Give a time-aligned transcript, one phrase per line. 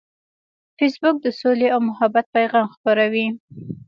[0.77, 3.27] فېسبوک د سولې او محبت پیغام خپروي